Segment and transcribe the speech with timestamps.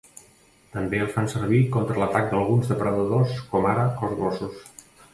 [0.75, 4.63] També els fan servir contra l'atac d'alguns depredadors com ara els gossos.